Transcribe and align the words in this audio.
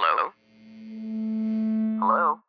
Hello? 0.00 0.32
Hello? 2.00 2.40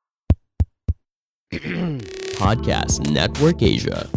Podcast 2.40 3.04
Network 3.12 3.60
Asia. 3.60 4.08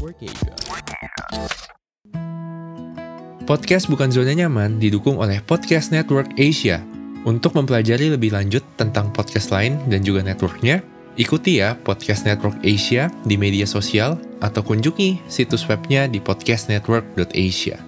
Podcast 3.43 3.91
Bukan 3.91 4.15
Zona 4.15 4.39
Nyaman 4.39 4.79
didukung 4.79 5.19
oleh 5.19 5.43
Podcast 5.43 5.91
Network 5.91 6.31
Asia. 6.39 6.79
Untuk 7.27 7.59
mempelajari 7.59 8.15
lebih 8.15 8.31
lanjut 8.31 8.63
tentang 8.79 9.11
podcast 9.11 9.51
lain 9.51 9.83
dan 9.91 10.07
juga 10.07 10.23
networknya, 10.23 10.87
ikuti 11.19 11.59
ya 11.59 11.75
Podcast 11.75 12.31
Network 12.31 12.63
Asia 12.63 13.11
di 13.27 13.35
media 13.35 13.67
sosial 13.67 14.15
atau 14.47 14.63
kunjungi 14.63 15.27
situs 15.27 15.67
webnya 15.67 16.07
di 16.07 16.23
podcastnetwork.asia. 16.23 17.83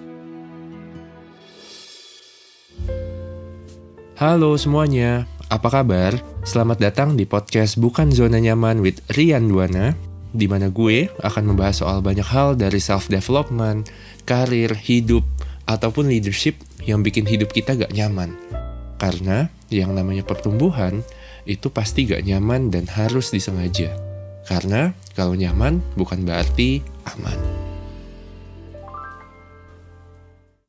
Halo 4.17 4.57
semuanya, 4.57 5.29
apa 5.47 5.71
kabar? 5.71 6.11
Selamat 6.43 6.75
datang 6.75 7.15
di 7.15 7.23
podcast 7.23 7.79
Bukan 7.79 8.11
Zona 8.11 8.35
Nyaman 8.35 8.83
with 8.83 8.99
Rian 9.15 9.47
Duana, 9.47 9.95
di 10.35 10.43
mana 10.43 10.67
gue 10.67 11.07
akan 11.23 11.55
membahas 11.55 11.79
soal 11.79 12.03
banyak 12.03 12.27
hal 12.27 12.59
dari 12.59 12.83
self-development, 12.83 13.87
karir, 14.27 14.75
hidup, 14.75 15.23
ataupun 15.63 16.11
leadership 16.11 16.59
yang 16.83 16.99
bikin 16.99 17.23
hidup 17.23 17.55
kita 17.55 17.79
gak 17.79 17.95
nyaman. 17.95 18.35
Karena 18.99 19.47
yang 19.71 19.95
namanya 19.95 20.27
pertumbuhan 20.27 20.99
itu 21.47 21.71
pasti 21.71 22.03
gak 22.03 22.27
nyaman 22.27 22.67
dan 22.67 22.83
harus 22.91 23.31
disengaja. 23.31 23.95
Karena 24.43 24.91
kalau 25.15 25.31
nyaman 25.31 25.79
bukan 25.95 26.27
berarti 26.27 26.83
aman. 27.15 27.39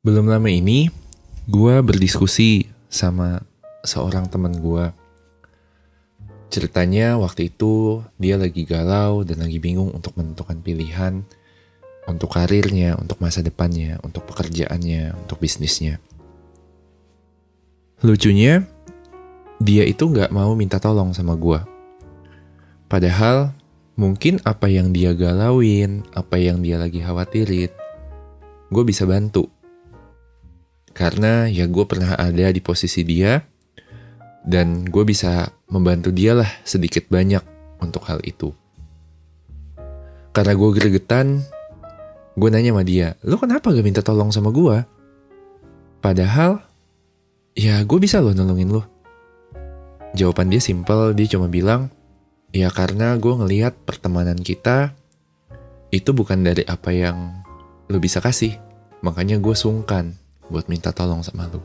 Belum 0.07 0.23
lama 0.23 0.47
ini, 0.47 0.87
gue 1.51 1.75
berdiskusi 1.83 2.71
sama 2.87 3.43
seorang 3.85 4.27
teman 4.27 4.55
gue. 4.57 4.91
Ceritanya 6.49 7.15
waktu 7.21 7.53
itu 7.53 8.01
dia 8.17 8.35
lagi 8.35 8.65
galau 8.65 9.21
dan 9.21 9.45
lagi 9.45 9.61
bingung 9.61 9.93
untuk 9.93 10.17
menentukan 10.17 10.57
pilihan 10.65 11.21
untuk 12.09 12.33
karirnya, 12.33 12.97
untuk 12.97 13.21
masa 13.21 13.45
depannya, 13.45 14.01
untuk 14.01 14.25
pekerjaannya, 14.25 15.13
untuk 15.13 15.37
bisnisnya. 15.37 16.01
Lucunya, 18.01 18.65
dia 19.61 19.85
itu 19.85 20.09
nggak 20.09 20.33
mau 20.33 20.57
minta 20.57 20.81
tolong 20.81 21.13
sama 21.13 21.37
gue. 21.37 21.61
Padahal, 22.89 23.53
mungkin 23.93 24.41
apa 24.41 24.65
yang 24.65 24.89
dia 24.89 25.13
galauin, 25.13 26.01
apa 26.17 26.41
yang 26.41 26.65
dia 26.65 26.81
lagi 26.81 27.05
khawatirin, 27.05 27.69
gue 28.73 28.83
bisa 28.83 29.05
bantu. 29.05 29.45
Karena 30.97 31.45
ya 31.45 31.69
gue 31.69 31.85
pernah 31.85 32.17
ada 32.17 32.49
di 32.49 32.59
posisi 32.59 33.05
dia, 33.05 33.45
dan 34.49 34.89
gue 34.89 35.05
bisa 35.05 35.53
membantu 35.69 36.09
dia 36.09 36.33
lah 36.33 36.49
sedikit 36.65 37.05
banyak 37.05 37.45
untuk 37.77 38.01
hal 38.09 38.17
itu. 38.25 38.49
Karena 40.33 40.57
gue 40.57 40.69
gregetan, 40.73 41.45
gue 42.33 42.49
nanya 42.49 42.73
sama 42.73 42.81
dia, 42.81 43.13
lo 43.21 43.37
kenapa 43.37 43.69
gak 43.69 43.85
minta 43.85 44.01
tolong 44.01 44.33
sama 44.33 44.49
gue? 44.49 44.81
Padahal, 46.01 46.65
ya 47.53 47.77
gue 47.85 47.99
bisa 48.01 48.17
loh 48.17 48.33
nolongin 48.33 48.73
lo. 48.73 48.81
Jawaban 50.17 50.49
dia 50.49 50.57
simple, 50.57 51.13
dia 51.13 51.29
cuma 51.29 51.45
bilang, 51.45 51.93
ya 52.49 52.73
karena 52.73 53.13
gue 53.21 53.29
ngelihat 53.29 53.85
pertemanan 53.85 54.41
kita 54.41 54.97
itu 55.93 56.09
bukan 56.09 56.41
dari 56.41 56.65
apa 56.65 56.89
yang 56.89 57.45
lo 57.85 58.01
bisa 58.01 58.17
kasih. 58.17 58.57
Makanya 59.05 59.37
gue 59.37 59.53
sungkan 59.53 60.17
buat 60.49 60.65
minta 60.65 60.89
tolong 60.89 61.21
sama 61.21 61.45
lo. 61.53 61.61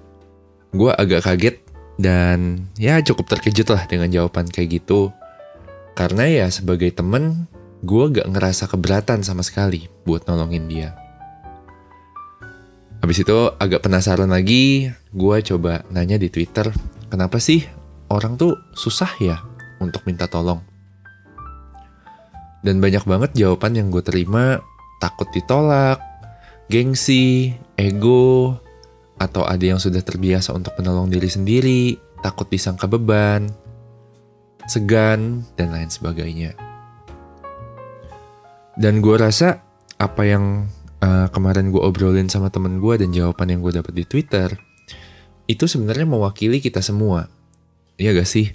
Gue 0.76 0.92
agak 0.92 1.24
kaget 1.24 1.63
dan 2.00 2.66
ya 2.74 2.98
cukup 3.02 3.30
terkejut 3.30 3.70
lah 3.70 3.86
dengan 3.86 4.10
jawaban 4.10 4.50
kayak 4.50 4.82
gitu. 4.82 5.14
Karena 5.94 6.26
ya 6.26 6.46
sebagai 6.50 6.90
temen, 6.90 7.46
gue 7.86 8.04
gak 8.10 8.26
ngerasa 8.26 8.66
keberatan 8.66 9.22
sama 9.22 9.46
sekali 9.46 9.86
buat 10.02 10.26
nolongin 10.26 10.66
dia. 10.66 10.90
Habis 12.98 13.22
itu 13.22 13.36
agak 13.60 13.84
penasaran 13.84 14.32
lagi, 14.32 14.88
gue 15.12 15.36
coba 15.44 15.84
nanya 15.92 16.16
di 16.16 16.32
Twitter, 16.32 16.72
kenapa 17.12 17.36
sih 17.36 17.62
orang 18.08 18.40
tuh 18.40 18.56
susah 18.72 19.12
ya 19.20 19.44
untuk 19.78 20.02
minta 20.08 20.24
tolong? 20.24 20.64
Dan 22.64 22.80
banyak 22.80 23.04
banget 23.04 23.30
jawaban 23.36 23.76
yang 23.76 23.92
gue 23.92 24.00
terima, 24.00 24.56
takut 25.04 25.28
ditolak, 25.36 26.00
gengsi, 26.72 27.52
ego, 27.76 28.56
atau 29.18 29.46
ada 29.46 29.62
yang 29.62 29.78
sudah 29.78 30.02
terbiasa 30.02 30.50
untuk 30.54 30.74
menolong 30.78 31.10
diri 31.10 31.30
sendiri, 31.30 31.82
takut 32.20 32.48
disangka 32.50 32.90
beban, 32.90 33.46
segan, 34.66 35.44
dan 35.54 35.70
lain 35.70 35.90
sebagainya. 35.90 36.56
Dan 38.74 38.98
gue 38.98 39.14
rasa 39.14 39.62
apa 40.02 40.22
yang 40.26 40.66
uh, 40.98 41.30
kemarin 41.30 41.70
gue 41.70 41.78
obrolin 41.78 42.26
sama 42.26 42.50
temen 42.50 42.82
gue 42.82 42.98
dan 42.98 43.14
jawaban 43.14 43.54
yang 43.54 43.60
gue 43.62 43.72
dapat 43.78 43.94
di 43.94 44.04
Twitter, 44.08 44.50
itu 45.46 45.64
sebenarnya 45.68 46.08
mewakili 46.08 46.58
kita 46.58 46.82
semua. 46.82 47.30
Iya 48.00 48.16
gak 48.18 48.26
sih? 48.28 48.50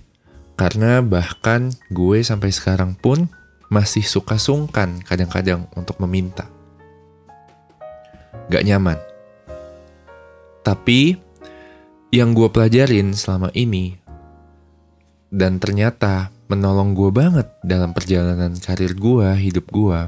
Karena 0.60 1.00
bahkan 1.00 1.72
gue 1.88 2.20
sampai 2.20 2.52
sekarang 2.52 3.00
pun 3.00 3.32
masih 3.72 4.04
suka 4.04 4.36
sungkan 4.36 5.00
kadang-kadang 5.08 5.70
untuk 5.78 6.02
meminta. 6.04 6.52
Gak 8.52 8.66
nyaman. 8.66 9.09
Tapi 10.70 11.18
yang 12.14 12.38
gue 12.38 12.46
pelajarin 12.54 13.18
selama 13.18 13.50
ini 13.58 13.98
dan 15.34 15.58
ternyata 15.58 16.30
menolong 16.46 16.94
gue 16.94 17.10
banget 17.10 17.50
dalam 17.66 17.90
perjalanan 17.90 18.54
karir 18.54 18.94
gue, 18.94 19.34
hidup 19.34 19.66
gue 19.74 20.00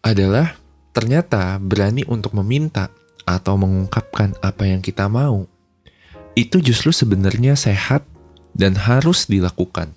adalah 0.00 0.56
ternyata 0.96 1.60
berani 1.60 2.08
untuk 2.08 2.32
meminta 2.40 2.88
atau 3.28 3.60
mengungkapkan 3.60 4.32
apa 4.40 4.64
yang 4.64 4.80
kita 4.80 5.12
mau 5.12 5.44
itu 6.32 6.56
justru 6.64 6.88
sebenarnya 6.88 7.52
sehat 7.52 8.00
dan 8.56 8.80
harus 8.80 9.28
dilakukan. 9.28 9.92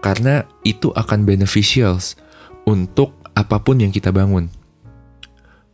Karena 0.00 0.48
itu 0.64 0.88
akan 0.88 1.28
beneficials 1.28 2.16
untuk 2.64 3.12
apa 3.36 3.60
pun 3.60 3.76
yang 3.84 3.92
kita 3.92 4.08
bangun. 4.08 4.48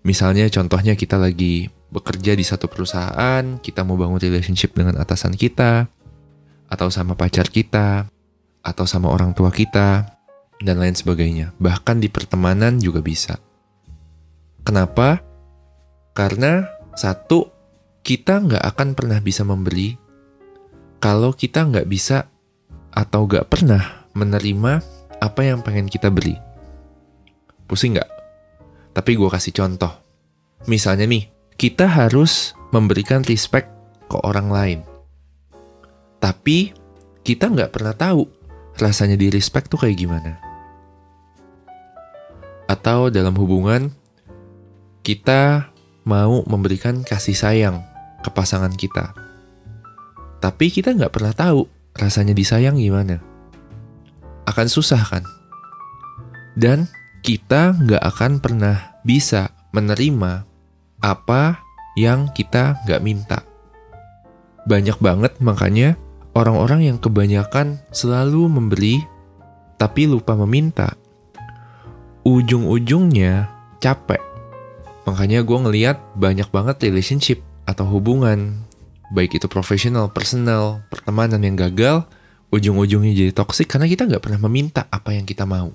Misalnya 0.03 0.51
contohnya 0.51 0.99
kita 0.99 1.15
lagi 1.15 1.71
bekerja 1.91 2.39
di 2.39 2.47
satu 2.47 2.71
perusahaan, 2.71 3.59
kita 3.59 3.83
mau 3.83 3.99
bangun 3.99 4.23
relationship 4.23 4.75
dengan 4.75 4.99
atasan 4.99 5.35
kita, 5.35 5.91
atau 6.71 6.89
sama 6.89 7.19
pacar 7.19 7.51
kita, 7.51 8.07
atau 8.63 8.85
sama 8.87 9.11
orang 9.11 9.35
tua 9.35 9.51
kita, 9.51 10.07
dan 10.63 10.77
lain 10.79 10.95
sebagainya. 10.95 11.51
Bahkan 11.59 11.99
di 11.99 12.09
pertemanan 12.09 12.79
juga 12.79 13.03
bisa. 13.03 13.43
Kenapa? 14.63 15.19
Karena 16.15 16.69
satu, 16.95 17.51
kita 18.07 18.39
nggak 18.39 18.65
akan 18.75 18.89
pernah 18.97 19.19
bisa 19.21 19.45
memberi 19.45 19.93
kalau 21.01 21.33
kita 21.33 21.65
nggak 21.65 21.89
bisa 21.89 22.29
atau 22.93 23.25
nggak 23.25 23.49
pernah 23.49 24.05
menerima 24.13 24.73
apa 25.21 25.41
yang 25.45 25.65
pengen 25.65 25.89
kita 25.89 26.13
beri. 26.13 26.37
Pusing 27.65 27.97
nggak? 27.97 28.11
Tapi 28.93 29.11
gue 29.17 29.29
kasih 29.31 29.55
contoh. 29.55 29.93
Misalnya 30.69 31.09
nih, 31.09 31.25
kita 31.61 31.85
harus 31.85 32.57
memberikan 32.73 33.21
respect 33.29 33.69
ke 34.09 34.17
orang 34.25 34.49
lain. 34.49 34.81
Tapi 36.17 36.73
kita 37.21 37.53
nggak 37.53 37.77
pernah 37.77 37.93
tahu 37.93 38.25
rasanya 38.81 39.21
di 39.21 39.29
respect 39.29 39.69
tuh 39.69 39.77
kayak 39.77 40.01
gimana. 40.01 40.41
Atau 42.65 43.13
dalam 43.13 43.37
hubungan, 43.37 43.93
kita 45.05 45.69
mau 46.09 46.41
memberikan 46.49 47.05
kasih 47.05 47.37
sayang 47.37 47.85
ke 48.25 48.33
pasangan 48.33 48.73
kita. 48.73 49.13
Tapi 50.41 50.73
kita 50.73 50.97
nggak 50.97 51.13
pernah 51.13 51.37
tahu 51.37 51.69
rasanya 51.93 52.33
disayang 52.33 52.81
gimana. 52.81 53.21
Akan 54.49 54.65
susah 54.65 55.05
kan? 55.05 55.29
Dan 56.57 56.89
kita 57.21 57.77
nggak 57.77 58.01
akan 58.01 58.41
pernah 58.41 58.97
bisa 59.05 59.53
menerima 59.77 60.50
apa 61.01 61.61
yang 61.97 62.29
kita 62.33 62.81
nggak 62.87 63.03
minta. 63.03 63.39
Banyak 64.69 65.01
banget 65.01 65.33
makanya 65.41 65.97
orang-orang 66.37 66.93
yang 66.93 66.99
kebanyakan 67.01 67.81
selalu 67.91 68.47
memberi 68.47 69.03
tapi 69.81 70.05
lupa 70.05 70.37
meminta, 70.37 70.93
ujung-ujungnya 72.29 73.49
capek. 73.81 74.21
Makanya 75.09 75.41
gue 75.41 75.59
ngeliat 75.59 75.97
banyak 76.21 76.53
banget 76.53 76.77
relationship 76.85 77.41
atau 77.65 77.89
hubungan, 77.89 78.61
baik 79.17 79.41
itu 79.41 79.49
profesional, 79.49 80.13
personal, 80.13 80.85
pertemanan 80.93 81.41
yang 81.41 81.57
gagal, 81.57 82.05
ujung-ujungnya 82.53 83.17
jadi 83.17 83.33
toxic 83.33 83.73
karena 83.73 83.89
kita 83.89 84.05
nggak 84.05 84.21
pernah 84.21 84.41
meminta 84.45 84.85
apa 84.93 85.17
yang 85.17 85.25
kita 85.25 85.49
mau. 85.49 85.73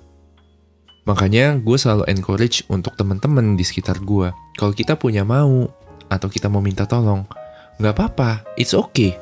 Makanya 1.05 1.61
gue 1.61 1.77
selalu 1.77 2.09
encourage 2.09 2.65
untuk 2.65 2.97
teman-teman 2.97 3.53
di 3.53 3.61
sekitar 3.61 4.01
gue, 4.01 4.33
kalau 4.57 4.73
kita 4.73 4.97
punya 4.97 5.21
mau 5.21 5.69
atau 6.09 6.27
kita 6.29 6.49
mau 6.49 6.65
minta 6.65 6.89
tolong, 6.89 7.25
nggak 7.77 7.93
apa-apa, 7.93 8.45
it's 8.57 8.73
okay 8.73 9.17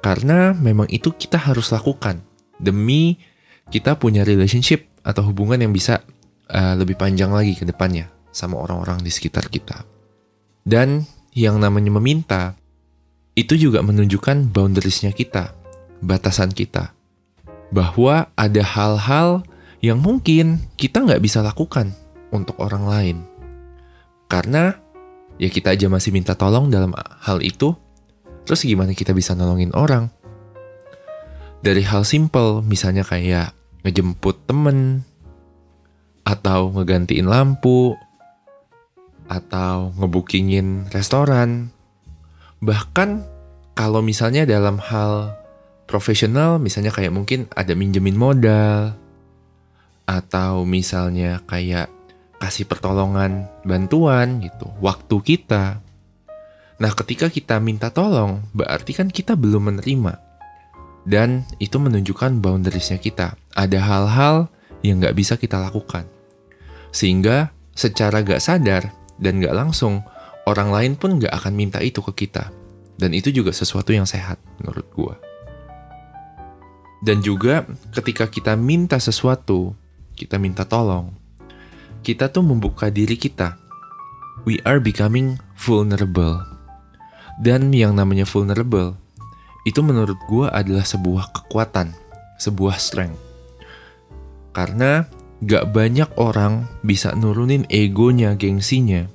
Karena 0.00 0.56
memang 0.56 0.88
itu 0.88 1.12
kita 1.12 1.36
harus 1.36 1.68
lakukan 1.74 2.24
demi 2.56 3.20
kita 3.68 4.00
punya 4.00 4.24
relationship 4.24 4.88
atau 5.04 5.28
hubungan 5.28 5.60
yang 5.60 5.72
bisa 5.76 6.00
uh, 6.48 6.74
lebih 6.78 6.96
panjang 6.96 7.30
lagi 7.30 7.52
ke 7.52 7.68
depannya 7.68 8.08
sama 8.32 8.56
orang-orang 8.56 9.04
di 9.04 9.12
sekitar 9.12 9.52
kita. 9.52 9.84
Dan 10.64 11.04
yang 11.36 11.60
namanya 11.60 11.92
meminta 12.00 12.56
itu 13.36 13.60
juga 13.60 13.80
menunjukkan 13.84 14.50
boundariesnya 14.50 15.12
kita, 15.14 15.54
batasan 16.00 16.50
kita. 16.50 16.96
Bahwa 17.70 18.32
ada 18.34 18.62
hal-hal 18.64 19.46
yang 19.80 20.00
mungkin 20.00 20.60
kita 20.76 21.04
nggak 21.04 21.20
bisa 21.24 21.40
lakukan 21.40 21.92
untuk 22.32 22.56
orang 22.60 22.84
lain. 22.84 23.16
Karena 24.30 24.76
ya 25.40 25.48
kita 25.48 25.74
aja 25.74 25.88
masih 25.88 26.12
minta 26.12 26.36
tolong 26.36 26.68
dalam 26.68 26.92
hal 26.96 27.40
itu, 27.40 27.74
terus 28.44 28.62
gimana 28.62 28.92
kita 28.92 29.16
bisa 29.16 29.32
nolongin 29.32 29.72
orang? 29.72 30.12
Dari 31.60 31.84
hal 31.84 32.08
simple, 32.08 32.64
misalnya 32.64 33.04
kayak 33.04 33.52
ngejemput 33.84 34.48
temen, 34.48 35.04
atau 36.24 36.72
ngegantiin 36.72 37.28
lampu, 37.28 37.96
atau 39.28 39.92
ngebookingin 39.96 40.88
restoran. 40.92 41.72
Bahkan 42.60 43.24
kalau 43.76 44.00
misalnya 44.04 44.44
dalam 44.44 44.76
hal 44.80 45.36
profesional, 45.88 46.60
misalnya 46.60 46.92
kayak 46.92 47.12
mungkin 47.12 47.48
ada 47.56 47.72
minjemin 47.72 48.16
modal, 48.16 48.96
atau 50.10 50.66
misalnya 50.66 51.38
kayak 51.46 51.86
kasih 52.42 52.66
pertolongan 52.66 53.46
bantuan 53.62 54.42
gitu, 54.42 54.66
waktu 54.82 55.16
kita. 55.22 55.78
Nah, 56.82 56.92
ketika 56.98 57.30
kita 57.30 57.62
minta 57.62 57.94
tolong, 57.94 58.42
berarti 58.50 58.90
kan 58.90 59.06
kita 59.06 59.38
belum 59.38 59.70
menerima. 59.70 60.18
Dan 61.06 61.46
itu 61.62 61.78
menunjukkan 61.78 62.42
boundariesnya 62.42 62.98
kita. 62.98 63.38
Ada 63.54 63.78
hal-hal 63.78 64.50
yang 64.82 64.98
nggak 64.98 65.14
bisa 65.14 65.38
kita 65.38 65.62
lakukan. 65.62 66.08
Sehingga 66.90 67.54
secara 67.76 68.26
gak 68.26 68.42
sadar 68.42 68.90
dan 69.20 69.38
gak 69.38 69.54
langsung, 69.54 70.02
orang 70.48 70.74
lain 70.74 70.92
pun 70.98 71.22
gak 71.22 71.30
akan 71.30 71.54
minta 71.54 71.78
itu 71.78 72.02
ke 72.10 72.26
kita. 72.26 72.50
Dan 72.98 73.14
itu 73.14 73.30
juga 73.30 73.54
sesuatu 73.54 73.94
yang 73.94 74.04
sehat 74.04 74.42
menurut 74.58 74.84
gue. 74.92 75.14
Dan 77.00 77.24
juga 77.24 77.64
ketika 77.96 78.28
kita 78.28 78.52
minta 78.60 79.00
sesuatu, 79.00 79.72
kita 80.20 80.36
minta 80.36 80.68
tolong, 80.68 81.16
kita 82.04 82.28
tuh 82.28 82.44
membuka 82.44 82.92
diri 82.92 83.16
kita. 83.16 83.56
We 84.44 84.60
are 84.68 84.76
becoming 84.76 85.40
vulnerable. 85.56 86.44
Dan 87.40 87.72
yang 87.72 87.96
namanya 87.96 88.28
vulnerable, 88.28 89.00
itu 89.64 89.80
menurut 89.80 90.20
gue 90.28 90.44
adalah 90.52 90.84
sebuah 90.84 91.32
kekuatan, 91.32 91.96
sebuah 92.36 92.76
strength. 92.76 93.16
Karena 94.52 95.08
gak 95.40 95.72
banyak 95.72 96.12
orang 96.20 96.68
bisa 96.84 97.16
nurunin 97.16 97.64
egonya, 97.72 98.36
gengsinya, 98.36 99.08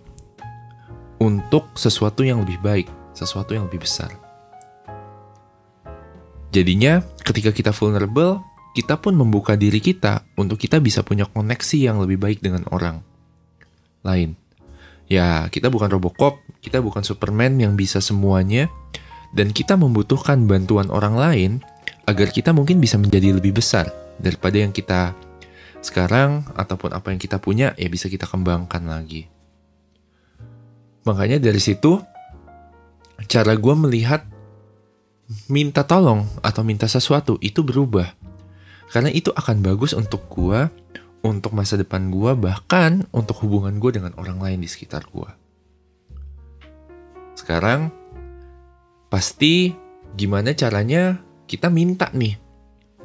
untuk 1.21 1.69
sesuatu 1.77 2.25
yang 2.25 2.41
lebih 2.41 2.57
baik, 2.65 2.87
sesuatu 3.13 3.53
yang 3.53 3.69
lebih 3.69 3.85
besar. 3.85 4.09
Jadinya, 6.49 7.05
ketika 7.21 7.53
kita 7.53 7.69
vulnerable, 7.75 8.41
kita 8.75 8.99
pun 8.99 9.15
membuka 9.15 9.55
diri 9.55 9.79
kita 9.79 10.27
untuk 10.35 10.59
kita 10.59 10.83
bisa 10.83 10.99
punya 10.99 11.23
koneksi 11.23 11.79
yang 11.79 12.03
lebih 12.03 12.19
baik 12.19 12.43
dengan 12.43 12.67
orang 12.75 12.99
lain. 14.03 14.35
Ya, 15.07 15.47
kita 15.47 15.71
bukan 15.71 15.87
Robocop, 15.87 16.43
kita 16.59 16.83
bukan 16.83 17.07
Superman 17.07 17.55
yang 17.55 17.79
bisa 17.79 18.03
semuanya, 18.03 18.67
dan 19.31 19.55
kita 19.55 19.79
membutuhkan 19.79 20.43
bantuan 20.43 20.91
orang 20.91 21.15
lain 21.15 21.51
agar 22.03 22.35
kita 22.35 22.51
mungkin 22.51 22.83
bisa 22.83 22.99
menjadi 22.99 23.31
lebih 23.31 23.55
besar 23.55 23.87
daripada 24.19 24.59
yang 24.59 24.75
kita 24.75 25.15
sekarang 25.79 26.43
ataupun 26.57 26.91
apa 26.91 27.13
yang 27.13 27.19
kita 27.21 27.37
punya 27.39 27.71
ya 27.79 27.87
bisa 27.87 28.11
kita 28.11 28.27
kembangkan 28.27 28.83
lagi. 28.89 29.29
Makanya 31.05 31.37
dari 31.37 31.61
situ 31.61 32.01
cara 33.29 33.53
gue 33.53 33.75
melihat 33.77 34.25
minta 35.47 35.85
tolong 35.85 36.25
atau 36.41 36.65
minta 36.65 36.89
sesuatu 36.89 37.37
itu 37.39 37.61
berubah 37.61 38.24
karena 38.95 39.11
itu 39.11 39.27
akan 39.35 39.59
bagus 39.59 39.91
untuk 39.91 40.23
gue, 40.31 40.71
untuk 41.19 41.51
masa 41.51 41.75
depan 41.75 42.07
gue, 42.07 42.31
bahkan 42.39 43.03
untuk 43.11 43.43
hubungan 43.43 43.75
gue 43.75 43.99
dengan 43.99 44.15
orang 44.15 44.39
lain 44.39 44.63
di 44.63 44.71
sekitar 44.71 45.03
gue. 45.11 45.27
Sekarang, 47.35 47.91
pasti 49.11 49.75
gimana 50.15 50.55
caranya 50.55 51.19
kita 51.43 51.67
minta 51.67 52.07
nih 52.15 52.39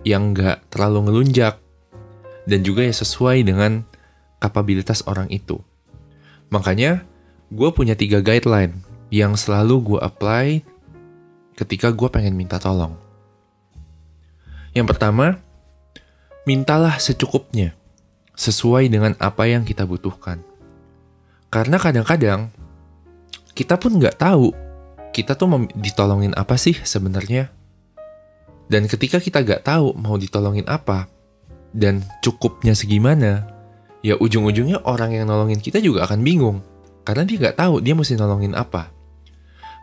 yang 0.06 0.30
gak 0.30 0.70
terlalu 0.70 1.10
ngelunjak 1.10 1.58
dan 2.46 2.62
juga 2.62 2.86
ya 2.86 2.94
sesuai 2.94 3.42
dengan 3.42 3.82
kapabilitas 4.38 5.02
orang 5.10 5.26
itu. 5.26 5.58
Makanya, 6.54 7.02
gue 7.50 7.68
punya 7.74 7.98
tiga 7.98 8.22
guideline 8.22 8.78
yang 9.10 9.34
selalu 9.34 9.82
gue 9.82 10.00
apply 10.06 10.62
ketika 11.58 11.90
gue 11.90 12.06
pengen 12.14 12.38
minta 12.38 12.62
tolong. 12.62 12.94
Yang 14.70 14.94
pertama, 14.94 15.49
mintalah 16.48 16.96
secukupnya, 16.96 17.76
sesuai 18.36 18.88
dengan 18.88 19.12
apa 19.20 19.44
yang 19.48 19.66
kita 19.66 19.84
butuhkan. 19.84 20.40
Karena 21.50 21.76
kadang-kadang 21.76 22.48
kita 23.52 23.76
pun 23.76 23.98
nggak 23.98 24.16
tahu 24.16 24.54
kita 25.10 25.34
tuh 25.34 25.66
ditolongin 25.74 26.32
apa 26.38 26.54
sih 26.54 26.78
sebenarnya. 26.78 27.50
Dan 28.70 28.86
ketika 28.86 29.18
kita 29.18 29.42
nggak 29.42 29.66
tahu 29.66 29.98
mau 29.98 30.14
ditolongin 30.14 30.62
apa 30.70 31.10
dan 31.74 32.06
cukupnya 32.22 32.72
segimana, 32.78 33.50
ya 34.00 34.14
ujung-ujungnya 34.14 34.86
orang 34.86 35.18
yang 35.18 35.26
nolongin 35.26 35.58
kita 35.58 35.82
juga 35.82 36.06
akan 36.06 36.22
bingung 36.22 36.62
karena 37.02 37.26
dia 37.26 37.36
nggak 37.42 37.58
tahu 37.58 37.82
dia 37.82 37.98
mesti 37.98 38.14
nolongin 38.14 38.54
apa. 38.54 38.94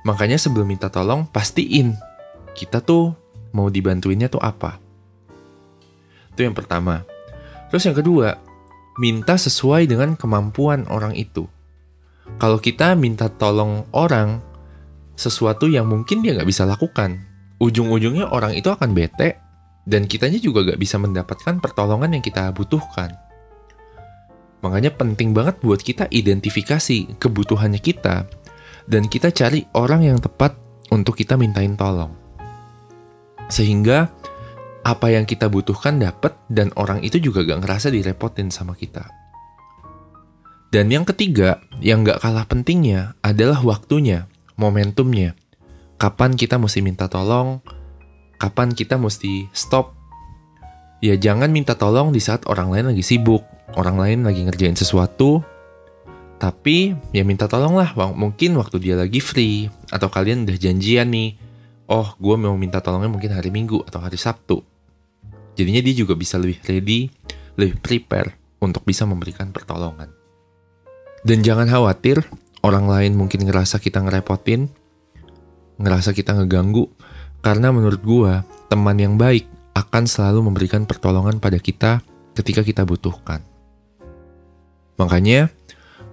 Makanya 0.08 0.40
sebelum 0.40 0.72
minta 0.72 0.88
tolong 0.88 1.28
pastiin 1.28 2.00
kita 2.56 2.80
tuh 2.80 3.12
mau 3.52 3.68
dibantuinnya 3.68 4.32
tuh 4.32 4.40
apa. 4.40 4.87
Itu 6.38 6.46
yang 6.46 6.54
pertama. 6.54 7.02
Terus 7.74 7.90
yang 7.90 7.98
kedua, 7.98 8.38
minta 9.02 9.34
sesuai 9.34 9.90
dengan 9.90 10.14
kemampuan 10.14 10.86
orang 10.86 11.18
itu. 11.18 11.50
Kalau 12.38 12.62
kita 12.62 12.94
minta 12.94 13.26
tolong 13.26 13.90
orang 13.90 14.38
sesuatu 15.18 15.66
yang 15.66 15.90
mungkin 15.90 16.22
dia 16.22 16.38
nggak 16.38 16.46
bisa 16.46 16.70
lakukan, 16.70 17.18
ujung-ujungnya 17.58 18.30
orang 18.30 18.54
itu 18.54 18.70
akan 18.70 18.94
bete 18.94 19.42
dan 19.90 20.06
kitanya 20.06 20.38
juga 20.38 20.62
nggak 20.62 20.78
bisa 20.78 21.02
mendapatkan 21.02 21.58
pertolongan 21.58 22.14
yang 22.14 22.22
kita 22.22 22.54
butuhkan. 22.54 23.18
Makanya 24.62 24.94
penting 24.94 25.34
banget 25.34 25.58
buat 25.66 25.82
kita 25.82 26.06
identifikasi 26.14 27.18
kebutuhannya 27.18 27.82
kita 27.82 28.30
dan 28.86 29.10
kita 29.10 29.34
cari 29.34 29.66
orang 29.74 30.06
yang 30.06 30.22
tepat 30.22 30.54
untuk 30.94 31.18
kita 31.18 31.34
mintain 31.34 31.74
tolong. 31.74 32.14
Sehingga 33.50 34.12
apa 34.88 35.12
yang 35.12 35.28
kita 35.28 35.52
butuhkan 35.52 36.00
dapat 36.00 36.32
dan 36.48 36.72
orang 36.80 37.04
itu 37.04 37.20
juga 37.20 37.44
gak 37.44 37.60
ngerasa 37.60 37.92
direpotin 37.92 38.48
sama 38.48 38.72
kita. 38.72 39.04
Dan 40.72 40.88
yang 40.88 41.04
ketiga, 41.04 41.60
yang 41.84 42.08
gak 42.08 42.24
kalah 42.24 42.48
pentingnya 42.48 43.20
adalah 43.20 43.60
waktunya, 43.68 44.32
momentumnya. 44.56 45.36
Kapan 46.00 46.40
kita 46.40 46.56
mesti 46.56 46.80
minta 46.80 47.12
tolong, 47.12 47.60
kapan 48.40 48.72
kita 48.72 48.96
mesti 48.96 49.52
stop. 49.52 49.92
Ya 51.04 51.20
jangan 51.20 51.52
minta 51.52 51.76
tolong 51.76 52.16
di 52.16 52.24
saat 52.24 52.48
orang 52.48 52.72
lain 52.72 52.96
lagi 52.96 53.04
sibuk, 53.04 53.44
orang 53.76 54.00
lain 54.00 54.24
lagi 54.24 54.48
ngerjain 54.48 54.80
sesuatu, 54.80 55.44
tapi 56.40 56.96
ya 57.12 57.28
minta 57.28 57.52
tolong 57.52 57.76
lah, 57.76 57.92
mungkin 58.16 58.56
waktu 58.56 58.80
dia 58.80 58.96
lagi 58.96 59.20
free, 59.20 59.68
atau 59.92 60.08
kalian 60.08 60.48
udah 60.48 60.58
janjian 60.58 61.12
nih, 61.12 61.36
oh 61.92 62.16
gue 62.16 62.36
mau 62.40 62.56
minta 62.56 62.80
tolongnya 62.80 63.12
mungkin 63.12 63.36
hari 63.36 63.52
Minggu 63.52 63.84
atau 63.84 64.00
hari 64.00 64.16
Sabtu. 64.16 64.77
Jadinya 65.58 65.82
dia 65.82 65.96
juga 65.98 66.14
bisa 66.14 66.38
lebih 66.38 66.62
ready, 66.70 67.10
lebih 67.58 67.82
prepare 67.82 68.38
untuk 68.62 68.86
bisa 68.86 69.10
memberikan 69.10 69.50
pertolongan. 69.50 70.14
Dan 71.26 71.42
jangan 71.42 71.66
khawatir, 71.66 72.22
orang 72.62 72.86
lain 72.86 73.18
mungkin 73.18 73.42
ngerasa 73.42 73.82
kita 73.82 74.06
ngerepotin, 74.06 74.70
ngerasa 75.82 76.14
kita 76.14 76.38
ngeganggu, 76.38 76.86
karena 77.42 77.74
menurut 77.74 78.02
gua, 78.06 78.46
teman 78.70 79.02
yang 79.02 79.18
baik 79.18 79.50
akan 79.74 80.06
selalu 80.06 80.46
memberikan 80.46 80.86
pertolongan 80.86 81.42
pada 81.42 81.58
kita 81.58 82.06
ketika 82.38 82.62
kita 82.62 82.86
butuhkan. 82.86 83.42
Makanya, 85.02 85.50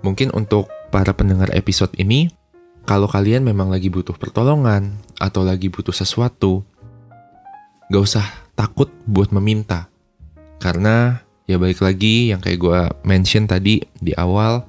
mungkin 0.00 0.32
untuk 0.32 0.72
para 0.88 1.12
pendengar 1.12 1.52
episode 1.52 1.92
ini, 2.00 2.32
kalau 2.84 3.08
kalian 3.08 3.44
memang 3.44 3.72
lagi 3.72 3.88
butuh 3.88 4.16
pertolongan 4.16 5.00
atau 5.16 5.40
lagi 5.40 5.72
butuh 5.72 5.92
sesuatu, 5.92 6.64
gak 7.88 8.04
usah 8.04 8.43
takut 8.54 8.90
buat 9.06 9.30
meminta. 9.30 9.90
Karena 10.58 11.20
ya 11.44 11.60
balik 11.60 11.84
lagi 11.84 12.32
yang 12.32 12.40
kayak 12.40 12.58
gue 12.58 12.80
mention 13.04 13.44
tadi 13.44 13.84
di 14.00 14.16
awal, 14.16 14.64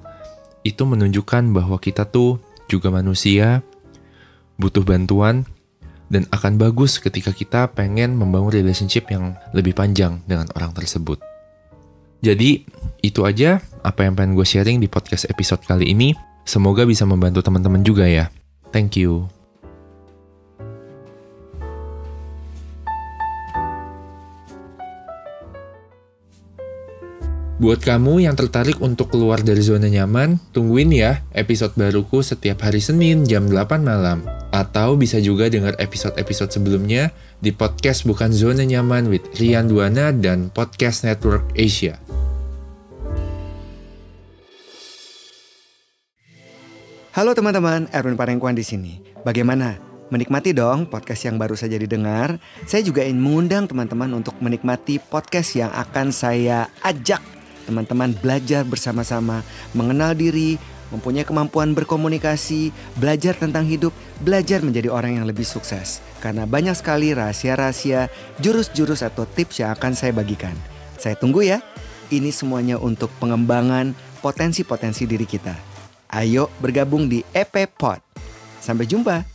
itu 0.65 0.81
menunjukkan 0.83 1.53
bahwa 1.53 1.77
kita 1.77 2.09
tuh 2.09 2.41
juga 2.65 2.89
manusia, 2.89 3.61
butuh 4.57 4.81
bantuan, 4.81 5.45
dan 6.09 6.25
akan 6.29 6.57
bagus 6.57 6.97
ketika 7.01 7.33
kita 7.33 7.69
pengen 7.73 8.17
membangun 8.17 8.53
relationship 8.53 9.09
yang 9.09 9.37
lebih 9.53 9.73
panjang 9.73 10.21
dengan 10.25 10.49
orang 10.57 10.73
tersebut. 10.73 11.21
Jadi, 12.25 12.65
itu 13.05 13.21
aja 13.21 13.61
apa 13.85 14.09
yang 14.09 14.17
pengen 14.17 14.33
gue 14.33 14.45
sharing 14.45 14.81
di 14.81 14.89
podcast 14.89 15.29
episode 15.29 15.61
kali 15.61 15.93
ini. 15.93 16.17
Semoga 16.45 16.85
bisa 16.85 17.05
membantu 17.05 17.45
teman-teman 17.45 17.85
juga 17.85 18.09
ya. 18.09 18.33
Thank 18.73 18.97
you. 18.97 19.29
Buat 27.65 27.81
kamu 27.81 28.21
yang 28.21 28.37
tertarik 28.37 28.77
untuk 28.77 29.09
keluar 29.09 29.41
dari 29.41 29.57
zona 29.57 29.89
nyaman, 29.89 30.37
tungguin 30.53 30.93
ya 30.93 31.25
episode 31.33 31.73
baruku 31.73 32.21
setiap 32.21 32.61
hari 32.61 32.77
Senin 32.77 33.25
jam 33.25 33.49
8 33.49 33.81
malam. 33.81 34.21
Atau 34.53 34.93
bisa 34.93 35.17
juga 35.17 35.49
dengar 35.49 35.73
episode-episode 35.81 36.53
sebelumnya 36.53 37.09
di 37.41 37.49
podcast 37.49 38.05
Bukan 38.05 38.29
Zona 38.29 38.61
Nyaman 38.69 39.09
with 39.09 39.25
Rian 39.41 39.65
Duana 39.65 40.13
dan 40.13 40.53
Podcast 40.53 41.09
Network 41.09 41.41
Asia. 41.57 41.97
Halo 47.17 47.33
teman-teman, 47.33 47.89
Erwin 47.89 48.13
Parengkuan 48.13 48.53
di 48.53 48.61
sini. 48.61 49.01
Bagaimana? 49.25 49.81
Menikmati 50.13 50.53
dong 50.53 50.85
podcast 50.85 51.25
yang 51.25 51.41
baru 51.41 51.57
saja 51.57 51.81
didengar. 51.81 52.37
Saya 52.69 52.85
juga 52.85 53.01
ingin 53.01 53.25
mengundang 53.25 53.65
teman-teman 53.65 54.13
untuk 54.13 54.37
menikmati 54.37 55.01
podcast 55.01 55.57
yang 55.57 55.73
akan 55.73 56.13
saya 56.13 56.69
ajak 56.85 57.33
teman-teman 57.65 58.13
belajar 58.13 58.61
bersama-sama, 58.63 59.41
mengenal 59.73 60.13
diri, 60.13 60.61
mempunyai 60.93 61.25
kemampuan 61.25 61.73
berkomunikasi, 61.73 62.69
belajar 62.95 63.33
tentang 63.35 63.65
hidup, 63.65 63.91
belajar 64.21 64.61
menjadi 64.61 64.93
orang 64.93 65.19
yang 65.19 65.25
lebih 65.25 65.43
sukses. 65.43 65.99
Karena 66.21 66.45
banyak 66.45 66.77
sekali 66.77 67.11
rahasia-rahasia, 67.11 68.07
jurus-jurus 68.39 69.01
atau 69.01 69.25
tips 69.25 69.65
yang 69.65 69.73
akan 69.73 69.97
saya 69.97 70.13
bagikan. 70.13 70.53
Saya 70.95 71.17
tunggu 71.17 71.43
ya. 71.43 71.59
Ini 72.13 72.29
semuanya 72.29 72.77
untuk 72.77 73.09
pengembangan 73.17 73.97
potensi-potensi 74.21 75.09
diri 75.09 75.25
kita. 75.25 75.57
Ayo 76.13 76.53
bergabung 76.61 77.09
di 77.09 77.25
EP 77.33 77.65
Pod. 77.65 77.97
Sampai 78.61 78.85
jumpa. 78.85 79.34